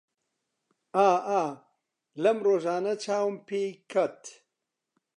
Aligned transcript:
ئا 1.01 1.09
ئا 1.29 1.43
لەم 2.23 2.37
ڕۆژانە 2.47 2.93
چاوم 3.03 3.35
پێی 3.47 3.69
کەت 3.91 4.21